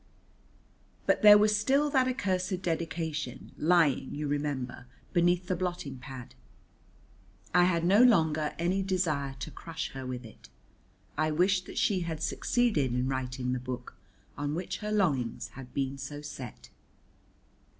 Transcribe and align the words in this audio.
But 1.05 1.21
there 1.21 1.37
was 1.37 1.55
still 1.55 1.91
that 1.91 2.07
accursed 2.07 2.63
dedication, 2.63 3.51
lying, 3.55 4.15
you 4.15 4.27
remember, 4.27 4.87
beneath 5.13 5.45
the 5.45 5.55
blotting 5.55 5.99
pad. 5.99 6.33
I 7.53 7.65
had 7.65 7.85
no 7.85 8.01
longer 8.01 8.55
any 8.57 8.81
desire 8.81 9.35
to 9.37 9.51
crush 9.51 9.91
her 9.91 10.07
with 10.07 10.25
it. 10.25 10.49
I 11.19 11.29
wished 11.29 11.67
that 11.67 11.77
she 11.77 11.99
had 11.99 12.23
succeeded 12.23 12.95
in 12.95 13.07
writing 13.09 13.53
the 13.53 13.59
book 13.59 13.95
on 14.39 14.55
which 14.55 14.77
her 14.79 14.91
longings 14.91 15.49
had 15.49 15.71
been 15.71 15.99
so 15.99 16.21
set. 16.23 16.71